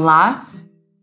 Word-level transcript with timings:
Olá, 0.00 0.44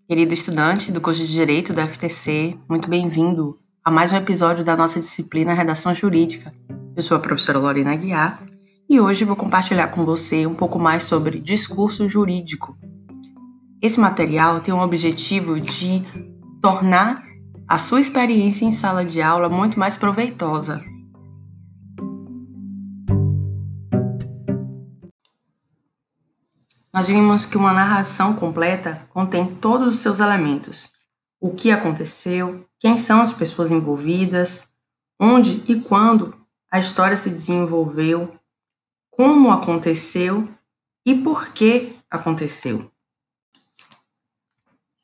querido 0.08 0.34
estudante 0.34 0.90
do 0.90 1.02
curso 1.02 1.22
de 1.22 1.30
Direito 1.30 1.74
da 1.74 1.86
FTC, 1.86 2.58
muito 2.70 2.90
bem-vindo 2.90 3.60
a 3.84 3.92
mais 3.92 4.14
um 4.14 4.16
episódio 4.16 4.64
da 4.64 4.74
nossa 4.74 5.02
disciplina 5.02 5.54
Redação 5.54 5.94
Jurídica. 5.94 6.54
Eu 6.96 7.02
sou 7.02 7.18
a 7.18 7.20
professora 7.20 7.60
Lorena 7.60 7.92
Aguiar 7.92 8.42
e 8.90 8.98
hoje 8.98 9.26
vou 9.26 9.36
compartilhar 9.36 9.90
com 9.90 10.06
você 10.06 10.48
um 10.48 10.56
pouco 10.56 10.80
mais 10.80 11.04
sobre 11.04 11.42
discurso 11.42 12.08
jurídico. 12.08 12.78
Esse 13.82 14.00
material 14.00 14.62
tem 14.62 14.74
o 14.74 14.80
objetivo 14.80 15.60
de 15.60 16.02
tornar 16.62 17.22
a 17.68 17.78
sua 17.78 18.00
experiência 18.00 18.64
em 18.64 18.72
sala 18.72 19.04
de 19.04 19.22
aula 19.22 19.50
muito 19.50 19.78
mais 19.78 19.98
proveitosa. 19.98 20.82
Nós 26.96 27.10
vimos 27.10 27.46
que 27.46 27.58
uma 27.58 27.74
narração 27.74 28.34
completa 28.34 29.06
contém 29.10 29.54
todos 29.54 29.96
os 29.96 30.00
seus 30.00 30.22
elementos: 30.22 30.94
o 31.42 31.54
que 31.54 31.70
aconteceu, 31.70 32.66
quem 32.80 32.98
são 32.98 33.20
as 33.20 33.34
pessoas 33.34 33.70
envolvidas, 33.70 34.72
onde 35.20 35.62
e 35.70 35.82
quando 35.82 36.34
a 36.72 36.80
história 36.80 37.18
se 37.18 37.30
desenvolveu, 37.30 38.34
como 39.12 39.52
aconteceu 39.52 40.48
e 41.06 41.14
por 41.14 41.50
que 41.50 41.98
aconteceu. 42.10 42.90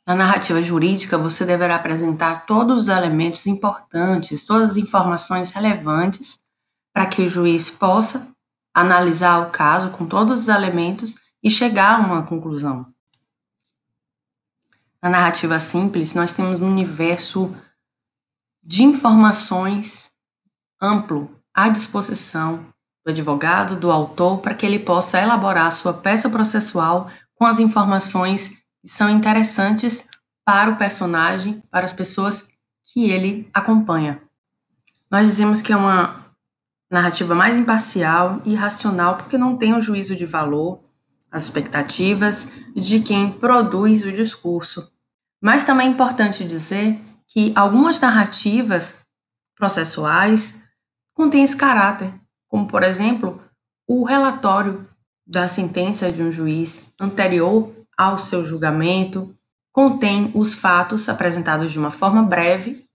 Na 0.07 0.15
narrativa 0.15 0.63
jurídica, 0.63 1.17
você 1.17 1.43
deverá 1.43 1.75
apresentar 1.75 2.45
todos 2.45 2.83
os 2.83 2.87
elementos 2.87 3.45
importantes, 3.47 4.45
todas 4.45 4.71
as 4.71 4.77
informações 4.77 5.51
relevantes 5.51 6.39
para 6.93 7.05
que 7.05 7.23
o 7.23 7.29
juiz 7.29 7.69
possa 7.69 8.31
analisar 8.73 9.39
o 9.45 9.51
caso 9.51 9.89
com 9.89 10.05
todos 10.05 10.43
os 10.43 10.47
elementos 10.47 11.20
e 11.43 11.49
chegar 11.49 11.95
a 11.95 11.99
uma 11.99 12.23
conclusão. 12.23 12.85
Na 15.01 15.09
narrativa 15.09 15.59
simples, 15.59 16.13
nós 16.13 16.31
temos 16.31 16.61
um 16.61 16.67
universo 16.67 17.55
de 18.63 18.83
informações 18.83 20.11
amplo 20.79 21.35
à 21.53 21.69
disposição 21.69 22.65
do 23.03 23.09
advogado, 23.09 23.75
do 23.75 23.91
autor, 23.91 24.39
para 24.39 24.53
que 24.53 24.65
ele 24.65 24.77
possa 24.77 25.19
elaborar 25.19 25.71
sua 25.71 25.93
peça 25.93 26.29
processual 26.29 27.09
com 27.33 27.45
as 27.45 27.59
informações 27.59 28.61
que 28.79 28.87
são 28.87 29.09
interessantes 29.09 30.07
para 30.45 30.69
o 30.69 30.77
personagem, 30.77 31.61
para 31.71 31.85
as 31.85 31.93
pessoas 31.93 32.47
que 32.83 33.09
ele 33.09 33.49
acompanha. 33.53 34.21
Nós 35.09 35.27
dizemos 35.27 35.61
que 35.61 35.73
é 35.73 35.77
uma 35.77 36.25
narrativa 36.89 37.33
mais 37.33 37.57
imparcial 37.57 38.41
e 38.45 38.53
racional 38.53 39.17
porque 39.17 39.37
não 39.37 39.57
tem 39.57 39.73
o 39.73 39.81
juízo 39.81 40.15
de 40.15 40.25
valor, 40.25 40.83
as 41.31 41.43
expectativas 41.43 42.47
de 42.75 42.99
quem 42.99 43.31
produz 43.31 44.03
o 44.03 44.11
discurso. 44.11 44.91
Mas 45.41 45.63
também 45.63 45.87
é 45.87 45.89
importante 45.89 46.43
dizer 46.43 46.99
que 47.27 47.53
algumas 47.55 47.99
narrativas 47.99 48.99
processuais 49.55 50.61
contêm 51.13 51.43
esse 51.43 51.55
caráter, 51.55 52.13
como, 52.47 52.67
por 52.67 52.83
exemplo, 52.83 53.41
o 53.87 54.03
relatório 54.03 54.85
da 55.25 55.47
sentença 55.47 56.11
de 56.11 56.21
um 56.21 56.31
juiz 56.31 56.91
anterior 56.99 57.73
ao 57.97 58.19
seu 58.19 58.45
julgamento, 58.45 59.33
contém 59.71 60.31
os 60.35 60.53
fatos 60.53 61.07
apresentados 61.07 61.71
de 61.71 61.79
uma 61.79 61.91
forma 61.91 62.21
breve, 62.21 62.85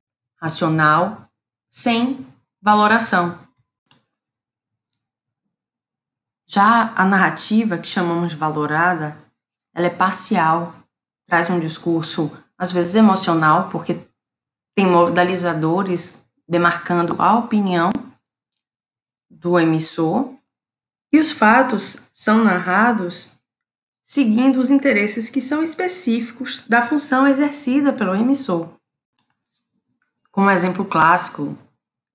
racional, 0.40 1.30
sem 1.70 2.26
valoração. 2.60 3.45
Já 6.56 6.90
a 6.96 7.04
narrativa, 7.04 7.76
que 7.76 7.86
chamamos 7.86 8.32
valorada, 8.32 9.14
ela 9.74 9.88
é 9.88 9.90
parcial, 9.90 10.74
traz 11.26 11.50
um 11.50 11.60
discurso 11.60 12.32
às 12.56 12.72
vezes 12.72 12.94
emocional, 12.94 13.68
porque 13.68 14.00
tem 14.74 14.86
modalizadores 14.86 16.26
demarcando 16.48 17.14
a 17.20 17.36
opinião 17.36 17.90
do 19.28 19.60
emissor, 19.60 20.34
e 21.12 21.18
os 21.18 21.30
fatos 21.30 22.08
são 22.10 22.42
narrados 22.42 23.32
seguindo 24.02 24.58
os 24.58 24.70
interesses 24.70 25.28
que 25.28 25.42
são 25.42 25.62
específicos 25.62 26.66
da 26.66 26.80
função 26.80 27.26
exercida 27.26 27.92
pelo 27.92 28.14
emissor. 28.14 28.72
Como 30.32 30.50
exemplo 30.50 30.86
clássico 30.86 31.54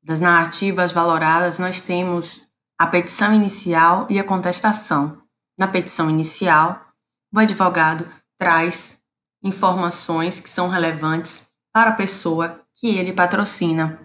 das 0.01 0.19
narrativas 0.19 0.91
valoradas, 0.91 1.59
nós 1.59 1.79
temos 1.79 2.50
a 2.81 2.87
petição 2.87 3.31
inicial 3.31 4.07
e 4.09 4.17
a 4.17 4.23
contestação. 4.23 5.21
Na 5.55 5.67
petição 5.67 6.09
inicial, 6.09 6.83
o 7.31 7.37
advogado 7.37 8.09
traz 8.39 8.99
informações 9.43 10.39
que 10.39 10.49
são 10.49 10.67
relevantes 10.67 11.47
para 11.71 11.91
a 11.91 11.95
pessoa 11.95 12.59
que 12.73 12.87
ele 12.87 13.13
patrocina. 13.13 13.99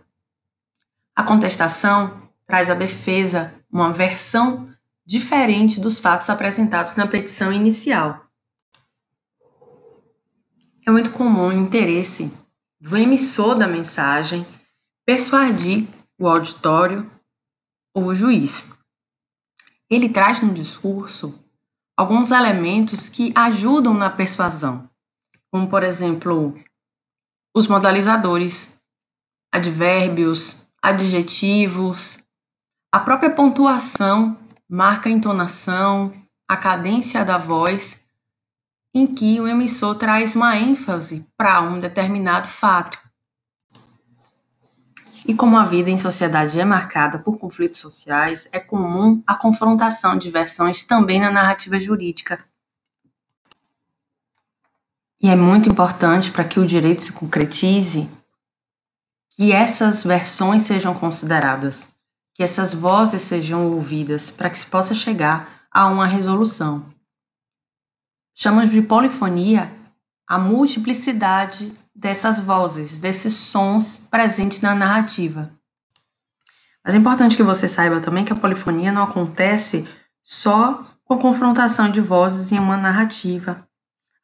A 1.16 1.22
contestação 1.22 2.20
traz 2.46 2.68
a 2.68 2.74
defesa, 2.74 3.54
uma 3.72 3.94
versão 3.94 4.68
diferente 5.06 5.80
dos 5.80 5.98
fatos 5.98 6.28
apresentados 6.28 6.96
na 6.96 7.06
petição 7.06 7.50
inicial. 7.50 8.26
É 10.86 10.90
muito 10.90 11.12
comum 11.12 11.48
o 11.48 11.52
interesse 11.52 12.30
do 12.78 12.94
emissor 12.94 13.54
da 13.54 13.66
mensagem 13.66 14.46
persuadir 15.06 15.88
o 16.18 16.28
auditório 16.28 17.10
o 18.04 18.14
juiz. 18.14 18.62
Ele 19.88 20.08
traz 20.08 20.42
no 20.42 20.52
discurso 20.52 21.42
alguns 21.96 22.30
elementos 22.30 23.08
que 23.08 23.32
ajudam 23.34 23.94
na 23.94 24.10
persuasão, 24.10 24.88
como, 25.50 25.68
por 25.68 25.82
exemplo, 25.82 26.58
os 27.56 27.66
modalizadores, 27.66 28.78
advérbios, 29.52 30.56
adjetivos, 30.82 32.22
a 32.92 33.00
própria 33.00 33.30
pontuação 33.30 34.36
marca 34.68 35.08
a 35.08 35.12
entonação, 35.12 36.12
a 36.48 36.56
cadência 36.56 37.24
da 37.24 37.38
voz, 37.38 38.04
em 38.94 39.06
que 39.06 39.40
o 39.40 39.48
emissor 39.48 39.94
traz 39.94 40.34
uma 40.34 40.56
ênfase 40.56 41.26
para 41.36 41.62
um 41.62 41.78
determinado 41.78 42.48
fato. 42.48 43.05
E 45.28 45.34
como 45.34 45.58
a 45.58 45.64
vida 45.64 45.90
em 45.90 45.98
sociedade 45.98 46.60
é 46.60 46.64
marcada 46.64 47.18
por 47.18 47.36
conflitos 47.36 47.80
sociais, 47.80 48.48
é 48.52 48.60
comum 48.60 49.20
a 49.26 49.34
confrontação 49.34 50.16
de 50.16 50.30
versões 50.30 50.84
também 50.84 51.18
na 51.18 51.32
narrativa 51.32 51.80
jurídica. 51.80 52.44
E 55.20 55.28
é 55.28 55.34
muito 55.34 55.68
importante 55.68 56.30
para 56.30 56.44
que 56.44 56.60
o 56.60 56.66
direito 56.66 57.02
se 57.02 57.12
concretize 57.12 58.08
que 59.30 59.50
essas 59.50 60.04
versões 60.04 60.62
sejam 60.62 60.94
consideradas, 60.94 61.92
que 62.32 62.44
essas 62.44 62.72
vozes 62.72 63.22
sejam 63.22 63.72
ouvidas, 63.72 64.30
para 64.30 64.48
que 64.48 64.56
se 64.56 64.66
possa 64.66 64.94
chegar 64.94 65.66
a 65.72 65.88
uma 65.88 66.06
resolução. 66.06 66.86
Chamamos 68.32 68.70
de 68.70 68.80
polifonia 68.80 69.72
a 70.28 70.38
multiplicidade 70.38 71.72
dessas 71.96 72.38
vozes, 72.38 73.00
desses 73.00 73.34
sons 73.34 73.96
presentes 74.10 74.60
na 74.60 74.74
narrativa. 74.74 75.50
Mas 76.84 76.94
é 76.94 76.98
importante 76.98 77.36
que 77.36 77.42
você 77.42 77.68
saiba 77.68 78.00
também 78.00 78.24
que 78.24 78.32
a 78.32 78.36
polifonia 78.36 78.92
não 78.92 79.02
acontece 79.02 79.88
só 80.22 80.84
com 81.04 81.14
a 81.14 81.18
confrontação 81.18 81.90
de 81.90 82.00
vozes 82.00 82.52
em 82.52 82.58
uma 82.58 82.76
narrativa. 82.76 83.66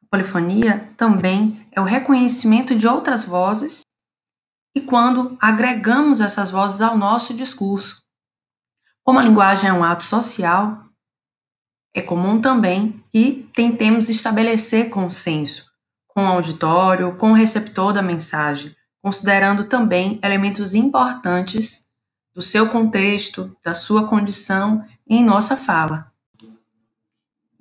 A 0.03 0.05
polifonia 0.09 0.89
também 0.95 1.67
é 1.71 1.81
o 1.81 1.85
reconhecimento 1.85 2.75
de 2.75 2.87
outras 2.87 3.23
vozes 3.23 3.81
e 4.75 4.81
quando 4.81 5.35
agregamos 5.41 6.21
essas 6.21 6.51
vozes 6.51 6.79
ao 6.79 6.97
nosso 6.97 7.33
discurso. 7.33 8.03
Como 9.03 9.19
a 9.19 9.23
linguagem 9.23 9.69
é 9.69 9.73
um 9.73 9.83
ato 9.83 10.03
social, 10.03 10.85
é 11.93 12.01
comum 12.01 12.39
também 12.39 13.03
que 13.11 13.49
tentemos 13.53 14.09
estabelecer 14.09 14.89
consenso 14.89 15.72
com 16.13 16.23
o 16.23 16.27
auditório, 16.27 17.15
com 17.15 17.31
o 17.31 17.35
receptor 17.35 17.91
da 17.91 18.01
mensagem, 18.01 18.75
considerando 19.01 19.65
também 19.65 20.19
elementos 20.23 20.73
importantes 20.73 21.87
do 22.33 22.41
seu 22.41 22.69
contexto, 22.69 23.55
da 23.63 23.73
sua 23.73 24.07
condição 24.07 24.85
em 25.07 25.23
nossa 25.23 25.57
fala. 25.57 26.11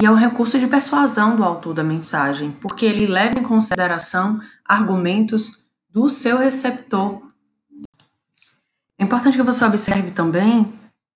E 0.01 0.05
é 0.05 0.11
o 0.11 0.17
recurso 0.17 0.59
de 0.59 0.67
persuasão 0.67 1.37
do 1.37 1.45
autor 1.45 1.75
da 1.75 1.85
mensagem, 1.85 2.51
porque 2.53 2.85
ele 2.85 3.07
leva 3.07 3.39
em 3.39 3.43
consideração 3.43 4.41
argumentos 4.65 5.65
do 5.89 6.09
seu 6.09 6.39
receptor. 6.39 7.23
É 8.99 9.05
importante 9.05 9.37
que 9.37 9.43
você 9.43 9.65
observe 9.65 10.11
também 10.11 10.73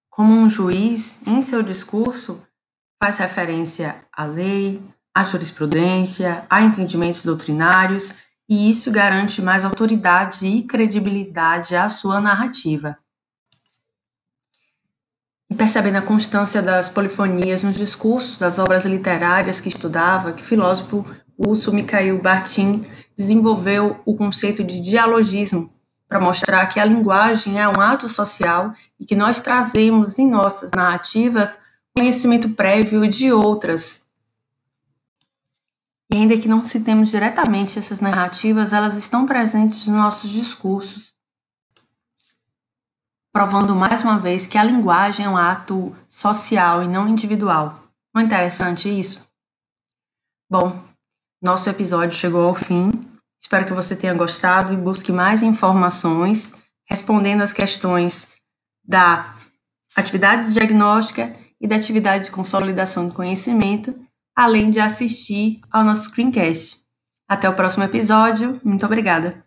como 0.08 0.32
um 0.32 0.48
juiz, 0.48 1.20
em 1.26 1.42
seu 1.42 1.62
discurso, 1.62 2.42
faz 3.02 3.18
referência 3.18 4.04
à 4.12 4.24
lei, 4.24 4.80
à 5.16 5.22
jurisprudência, 5.22 6.44
a 6.50 6.60
entendimentos 6.60 7.24
doutrinários, 7.24 8.16
e 8.46 8.68
isso 8.68 8.92
garante 8.92 9.40
mais 9.40 9.64
autoridade 9.64 10.46
e 10.46 10.62
credibilidade 10.62 11.74
à 11.74 11.88
sua 11.88 12.20
narrativa. 12.20 12.98
E 15.48 15.54
percebendo 15.54 15.96
a 15.96 16.02
constância 16.02 16.60
das 16.60 16.90
polifonias 16.90 17.62
nos 17.62 17.76
discursos 17.76 18.36
das 18.36 18.58
obras 18.58 18.84
literárias 18.84 19.58
que 19.58 19.70
estudava, 19.70 20.34
que 20.34 20.44
filósofo 20.44 21.02
Urso 21.38 21.72
Mikhail 21.72 22.20
Bartin 22.20 22.84
desenvolveu 23.16 23.98
o 24.04 24.14
conceito 24.14 24.62
de 24.62 24.80
dialogismo 24.80 25.72
para 26.06 26.20
mostrar 26.20 26.66
que 26.66 26.78
a 26.78 26.84
linguagem 26.84 27.58
é 27.58 27.66
um 27.66 27.80
ato 27.80 28.06
social 28.06 28.74
e 29.00 29.06
que 29.06 29.16
nós 29.16 29.40
trazemos 29.40 30.18
em 30.18 30.30
nossas 30.30 30.72
narrativas 30.72 31.58
conhecimento 31.96 32.50
prévio 32.50 33.08
de 33.08 33.32
outras. 33.32 34.05
E 36.10 36.16
ainda 36.16 36.38
que 36.38 36.48
não 36.48 36.62
citemos 36.62 37.10
diretamente 37.10 37.78
essas 37.78 38.00
narrativas, 38.00 38.72
elas 38.72 38.94
estão 38.94 39.26
presentes 39.26 39.86
nos 39.86 39.96
nossos 39.96 40.30
discursos, 40.30 41.14
provando 43.32 43.74
mais 43.74 44.02
uma 44.02 44.18
vez 44.18 44.46
que 44.46 44.56
a 44.56 44.64
linguagem 44.64 45.26
é 45.26 45.28
um 45.28 45.36
ato 45.36 45.94
social 46.08 46.82
e 46.82 46.88
não 46.88 47.08
individual. 47.08 47.82
Não 48.14 48.22
é 48.22 48.24
interessante 48.24 48.88
isso? 48.88 49.26
Bom, 50.48 50.80
nosso 51.42 51.68
episódio 51.68 52.16
chegou 52.16 52.48
ao 52.48 52.54
fim. 52.54 52.92
Espero 53.38 53.66
que 53.66 53.74
você 53.74 53.94
tenha 53.94 54.14
gostado 54.14 54.72
e 54.72 54.76
busque 54.76 55.12
mais 55.12 55.42
informações 55.42 56.54
respondendo 56.88 57.42
as 57.42 57.52
questões 57.52 58.32
da 58.84 59.36
atividade 59.94 60.52
diagnóstica 60.52 61.36
e 61.60 61.66
da 61.66 61.76
atividade 61.76 62.24
de 62.24 62.30
consolidação 62.30 63.08
de 63.08 63.14
conhecimento, 63.14 63.94
além 64.36 64.68
de 64.68 64.78
assistir 64.78 65.60
ao 65.70 65.82
nosso 65.82 66.10
screencast. 66.10 66.84
Até 67.26 67.48
o 67.48 67.54
próximo 67.54 67.84
episódio. 67.84 68.60
Muito 68.62 68.84
obrigada. 68.84 69.45